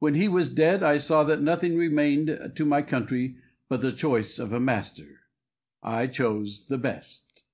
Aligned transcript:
When 0.00 0.14
he 0.14 0.26
was 0.26 0.52
dead 0.52 0.82
I 0.82 0.98
saw 0.98 1.22
that 1.22 1.40
nothing 1.40 1.76
remained 1.76 2.50
to 2.56 2.64
my 2.64 2.82
country 2.82 3.36
but 3.68 3.80
the 3.80 3.92
choice 3.92 4.40
of 4.40 4.52
a 4.52 4.58
master. 4.58 5.20
I 5.84 6.08
chose 6.08 6.66
the 6.66 6.78
best. 6.78 7.44